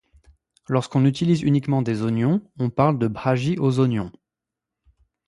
[0.67, 4.11] Lorsqu'on utilise uniquement des oignons, on parle de bhajji aux oignons.